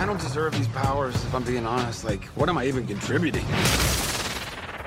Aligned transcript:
I 0.00 0.06
don't 0.06 0.18
deserve 0.18 0.54
these 0.54 0.66
powers, 0.68 1.14
if 1.14 1.34
I'm 1.34 1.42
being 1.42 1.66
honest. 1.66 2.04
Like, 2.04 2.24
what 2.28 2.48
am 2.48 2.56
I 2.56 2.64
even 2.64 2.86
contributing? 2.86 3.44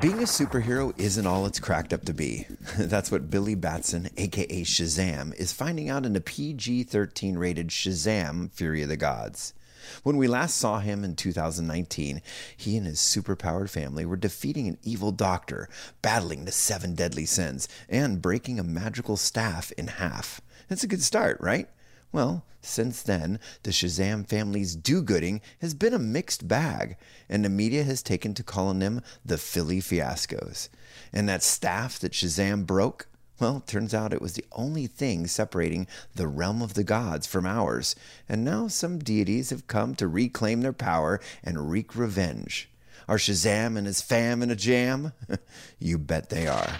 Being 0.00 0.18
a 0.18 0.26
superhero 0.26 0.92
isn't 0.98 1.28
all 1.28 1.46
it's 1.46 1.60
cracked 1.60 1.92
up 1.92 2.04
to 2.06 2.12
be. 2.12 2.44
That's 2.76 3.12
what 3.12 3.30
Billy 3.30 3.54
Batson, 3.54 4.08
aka 4.16 4.62
Shazam, 4.64 5.32
is 5.36 5.52
finding 5.52 5.88
out 5.88 6.06
in 6.06 6.12
the 6.12 6.20
PG 6.20 6.82
13 6.82 7.38
rated 7.38 7.68
Shazam 7.68 8.50
Fury 8.50 8.82
of 8.82 8.88
the 8.88 8.96
Gods. 8.96 9.54
When 10.02 10.16
we 10.16 10.26
last 10.26 10.56
saw 10.56 10.80
him 10.80 11.04
in 11.04 11.14
2019, 11.14 12.20
he 12.56 12.76
and 12.76 12.84
his 12.84 12.98
superpowered 12.98 13.70
family 13.70 14.04
were 14.04 14.16
defeating 14.16 14.66
an 14.66 14.78
evil 14.82 15.12
doctor, 15.12 15.68
battling 16.02 16.46
the 16.46 16.50
seven 16.50 16.96
deadly 16.96 17.26
sins, 17.26 17.68
and 17.88 18.20
breaking 18.20 18.58
a 18.58 18.64
magical 18.64 19.16
staff 19.16 19.70
in 19.78 19.86
half. 19.86 20.40
That's 20.66 20.82
a 20.82 20.88
good 20.88 21.04
start, 21.04 21.40
right? 21.40 21.68
Well, 22.12 22.44
since 22.62 23.02
then, 23.02 23.38
the 23.62 23.70
Shazam 23.70 24.26
family's 24.26 24.74
do 24.74 25.00
gooding 25.00 25.40
has 25.60 25.72
been 25.72 25.94
a 25.94 25.98
mixed 25.98 26.48
bag, 26.48 26.96
and 27.28 27.44
the 27.44 27.48
media 27.48 27.84
has 27.84 28.02
taken 28.02 28.34
to 28.34 28.42
calling 28.42 28.80
them 28.80 29.02
the 29.24 29.38
Philly 29.38 29.80
Fiascos. 29.80 30.68
And 31.12 31.28
that 31.28 31.42
staff 31.42 31.98
that 32.00 32.12
Shazam 32.12 32.66
broke, 32.66 33.06
well, 33.38 33.62
turns 33.66 33.94
out 33.94 34.12
it 34.12 34.22
was 34.22 34.32
the 34.32 34.46
only 34.52 34.86
thing 34.86 35.26
separating 35.26 35.86
the 36.14 36.26
realm 36.26 36.62
of 36.62 36.74
the 36.74 36.84
gods 36.84 37.26
from 37.26 37.46
ours, 37.46 37.94
and 38.28 38.44
now 38.44 38.66
some 38.66 38.98
deities 38.98 39.50
have 39.50 39.66
come 39.66 39.94
to 39.94 40.08
reclaim 40.08 40.62
their 40.62 40.72
power 40.72 41.20
and 41.44 41.70
wreak 41.70 41.94
revenge. 41.94 42.68
Are 43.08 43.18
Shazam 43.18 43.76
and 43.76 43.86
his 43.86 44.00
fam 44.00 44.42
in 44.42 44.50
a 44.50 44.56
jam? 44.56 45.12
you 45.78 45.98
bet 45.98 46.30
they 46.30 46.48
are. 46.48 46.72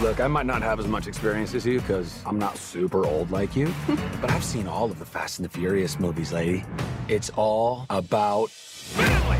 Look, 0.00 0.20
I 0.20 0.26
might 0.28 0.46
not 0.46 0.62
have 0.62 0.80
as 0.80 0.86
much 0.86 1.06
experience 1.06 1.54
as 1.54 1.66
you 1.66 1.80
because 1.80 2.22
I'm 2.24 2.38
not 2.38 2.56
super 2.56 3.06
old 3.06 3.30
like 3.30 3.54
you, 3.54 3.72
but 4.20 4.30
I've 4.30 4.44
seen 4.44 4.66
all 4.66 4.90
of 4.90 4.98
the 4.98 5.04
Fast 5.04 5.38
and 5.38 5.44
the 5.44 5.50
Furious 5.50 6.00
movies, 6.00 6.32
lady. 6.32 6.64
It's 7.08 7.30
all 7.30 7.84
about 7.90 8.50
family. 8.50 9.36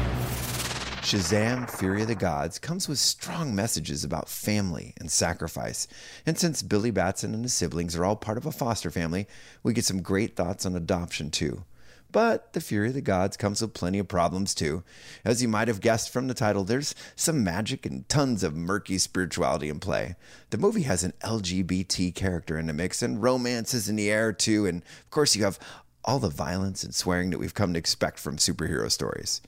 Shazam 1.03 1.69
Fury 1.69 2.03
of 2.03 2.09
the 2.09 2.15
Gods 2.15 2.59
comes 2.59 2.89
with 2.89 2.98
strong 2.98 3.55
messages 3.55 4.05
about 4.05 4.29
family 4.29 4.92
and 5.01 5.11
sacrifice. 5.11 5.89
And 6.27 6.39
since 6.39 6.62
Billy 6.62 6.91
Batson 6.91 7.35
and 7.35 7.42
his 7.42 7.55
siblings 7.55 7.97
are 7.97 8.05
all 8.05 8.17
part 8.17 8.37
of 8.37 8.45
a 8.45 8.53
foster 8.53 8.91
family, 8.91 9.27
we 9.62 9.73
get 9.73 9.87
some 9.87 10.03
great 10.03 10.37
thoughts 10.37 10.67
on 10.67 10.77
adoption 10.77 11.31
too. 11.31 11.64
But 12.12 12.53
the 12.53 12.61
Fury 12.61 12.89
of 12.89 12.94
the 12.94 13.00
Gods 13.00 13.36
comes 13.36 13.61
with 13.61 13.75
plenty 13.75 13.98
of 13.98 14.08
problems 14.08 14.55
too. 14.55 14.83
As 15.25 15.42
you 15.42 15.48
might 15.48 15.69
have 15.69 15.80
guessed 15.80 16.11
from 16.11 16.27
the 16.27 16.34
title, 16.34 16.64
there's 16.64 16.94
some 17.14 17.44
magic 17.44 17.86
and 17.86 18.08
tons 18.08 18.42
of 18.42 18.56
murky 18.56 18.98
spirituality 18.98 19.69
in 19.69 19.80
play. 19.80 20.17
The 20.50 20.58
movie 20.58 20.83
has 20.83 21.05
an 21.05 21.12
LGBT 21.22 22.14
character 22.14 22.58
in 22.58 22.67
the 22.67 22.72
mix, 22.72 23.02
and 23.02 23.22
romance 23.22 23.75
is 23.75 23.89
in 23.89 23.97
the 23.97 24.11
air 24.11 24.33
too. 24.33 24.67
And 24.67 24.83
of 24.83 25.11
course, 25.11 25.36
you 25.36 25.44
have 25.44 25.58
all 26.05 26.19
the 26.19 26.28
violence 26.28 26.83
and 26.83 26.94
swearing 26.94 27.30
that 27.30 27.39
we've 27.39 27.55
come 27.55 27.75
to 27.75 27.78
expect 27.78 28.19
from 28.19 28.36
superhero 28.36 28.91
stories. 28.91 29.41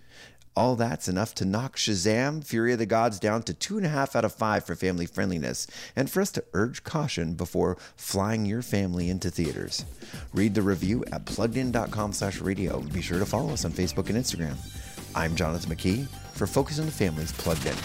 All 0.55 0.77
that's 0.77 1.09
enough 1.09 1.35
to 1.37 1.47
knock 1.47 1.77
Shazam 1.77 2.45
Fury 2.45 2.75
of 2.75 2.79
the 2.79 2.85
Gods 2.85 3.19
down 3.19 3.43
to 3.45 3.55
two 3.55 3.79
and 3.79 3.87
a 3.87 3.89
half 3.89 4.15
out 4.15 4.25
of 4.25 4.35
five 4.35 4.65
for 4.65 4.75
family 4.75 5.07
friendliness, 5.07 5.67
and 5.97 6.11
for 6.11 6.21
us 6.21 6.31
to 6.33 6.45
urge 6.53 6.85
caution 6.85 7.33
before 7.35 7.79
flying 7.97 8.45
your 8.45 8.61
family 8.61 9.09
into 9.09 9.31
theaters. 9.31 9.87
Read 10.35 10.55
the 10.55 10.61
review 10.61 11.05
at 11.11 11.25
pluggedin.com 11.25 12.13
slash 12.13 12.41
radio 12.43 12.81
and 12.81 12.93
be 12.93 13.01
sure 13.01 13.19
to 13.19 13.25
follow 13.25 13.53
us 13.53 13.65
on 13.65 13.73
Facebook 13.73 14.11
and 14.11 14.19
Instagram. 14.19 14.57
I'm 15.15 15.35
Jonathan 15.37 15.75
McKee 15.75 16.07
for 16.35 16.47
Focus 16.47 16.79
on 16.79 16.85
the 16.85 16.93
Families 16.93 17.33
Plugged 17.33 17.65
In. 17.65 17.77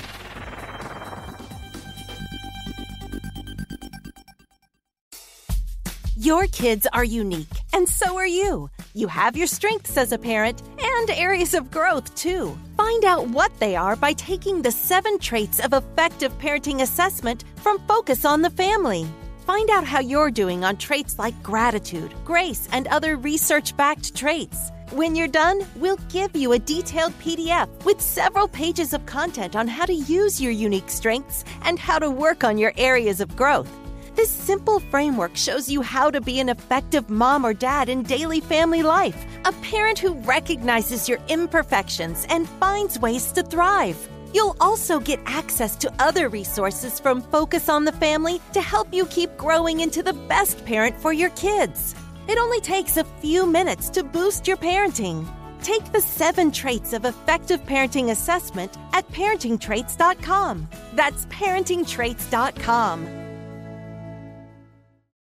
Your 6.18 6.48
kids 6.48 6.86
are 6.92 7.06
unique, 7.06 7.48
and 7.74 7.88
so 7.88 8.18
are 8.18 8.28
you. 8.28 8.70
You 8.98 9.08
have 9.10 9.38
your 9.38 9.46
strengths 9.46 9.96
as 9.96 10.12
a 10.12 10.18
parent 10.18 10.64
and 10.82 11.12
areas 11.12 11.54
of 11.54 11.70
growth, 11.70 12.16
too. 12.16 12.58
Find 12.78 13.06
out 13.06 13.28
what 13.28 13.52
they 13.60 13.76
are 13.76 13.96
by 13.96 14.14
taking 14.14 14.64
the 14.64 14.72
seven 14.72 15.20
traits 15.20 15.60
of 15.60 15.74
effective 15.74 16.36
parenting 16.40 16.82
assessment 16.82 17.44
from 17.58 17.78
Focus 17.88 18.26
on 18.26 18.42
the 18.42 18.50
Family. 18.50 19.06
Find 19.46 19.70
out 19.70 19.84
how 19.84 20.00
you're 20.00 20.32
doing 20.32 20.64
on 20.64 20.78
traits 20.78 21.20
like 21.20 21.44
gratitude, 21.44 22.12
grace, 22.26 22.68
and 22.72 22.88
other 22.88 23.18
research 23.18 23.78
backed 23.78 24.16
traits. 24.16 24.72
When 24.90 25.16
you're 25.16 25.28
done, 25.28 25.62
we'll 25.76 26.00
give 26.10 26.36
you 26.36 26.54
a 26.54 26.60
detailed 26.60 27.14
PDF 27.20 27.68
with 27.86 28.02
several 28.02 28.48
pages 28.48 28.94
of 28.94 29.06
content 29.06 29.56
on 29.56 29.68
how 29.68 29.86
to 29.86 29.94
use 29.94 30.42
your 30.42 30.52
unique 30.52 30.90
strengths 30.90 31.46
and 31.62 31.78
how 31.78 32.00
to 32.00 32.10
work 32.10 32.44
on 32.44 32.58
your 32.58 32.74
areas 32.78 33.22
of 33.22 33.36
growth. 33.36 33.70
This 34.18 34.32
simple 34.32 34.80
framework 34.80 35.38
shows 35.38 35.70
you 35.70 35.84
how 35.84 36.10
to 36.10 36.20
be 36.20 36.40
an 36.40 36.50
effective 36.50 37.08
mom 37.08 37.46
or 37.46 37.54
dad 37.54 37.88
in 37.88 38.02
daily 38.02 38.42
family 38.42 38.82
life, 38.82 39.28
a 39.46 39.52
parent 39.62 40.00
who 40.00 40.16
recognizes 40.22 41.08
your 41.08 41.20
imperfections 41.28 42.26
and 42.28 42.50
finds 42.50 42.98
ways 42.98 43.32
to 43.34 43.44
thrive. 43.44 44.10
You'll 44.34 44.56
also 44.60 45.00
get 45.00 45.20
access 45.28 45.76
to 45.76 45.94
other 46.00 46.30
resources 46.30 47.00
from 47.00 47.22
Focus 47.22 47.70
on 47.70 47.86
the 47.86 47.92
Family 47.92 48.42
to 48.54 48.62
help 48.62 48.92
you 48.92 49.06
keep 49.06 49.38
growing 49.38 49.82
into 49.82 50.02
the 50.02 50.14
best 50.14 50.66
parent 50.66 51.00
for 51.00 51.14
your 51.14 51.30
kids. 51.32 51.94
It 52.28 52.40
only 52.40 52.60
takes 52.60 52.98
a 52.98 53.06
few 53.22 53.46
minutes 53.46 53.88
to 53.92 54.04
boost 54.04 54.48
your 54.48 54.58
parenting. 54.58 55.28
Take 55.62 55.92
the 55.92 56.02
seven 56.02 56.52
traits 56.52 56.94
of 56.94 57.06
effective 57.06 57.64
parenting 57.68 58.10
assessment 58.10 58.78
at 58.94 59.08
parentingtraits.com. 59.10 60.68
That's 60.96 61.28
parentingtraits.com. 61.28 63.27